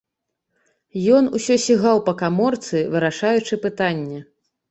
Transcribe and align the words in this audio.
Ён 1.17 1.27
усё 1.39 1.57
сігаў 1.65 1.97
па 2.09 2.13
каморцы, 2.21 2.77
вырашаючы 2.97 3.59
пытанне. 3.67 4.19